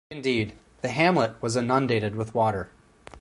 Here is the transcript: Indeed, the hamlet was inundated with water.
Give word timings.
Indeed, 0.09 0.53
the 0.81 0.87
hamlet 0.87 1.39
was 1.43 1.55
inundated 1.55 2.15
with 2.15 2.33
water. 2.33 2.71